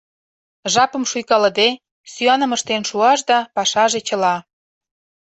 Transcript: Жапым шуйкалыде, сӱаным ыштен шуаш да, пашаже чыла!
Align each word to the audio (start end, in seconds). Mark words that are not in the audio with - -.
Жапым 0.73 1.03
шуйкалыде, 1.09 1.69
сӱаным 2.11 2.51
ыштен 2.57 2.83
шуаш 2.89 3.19
да, 3.29 3.37
пашаже 3.55 3.99
чыла! 4.07 4.35